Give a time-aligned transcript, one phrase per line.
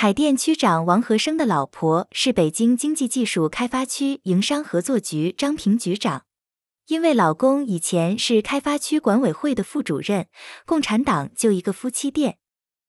[0.00, 6.22] 海淀区长王和生的老婆是北京经济技术开发区营商合作局张平局长。
[6.86, 10.28] 因为老公以前是开发区管委会的副主任
[10.64, 12.38] 共产党就一个夫妻店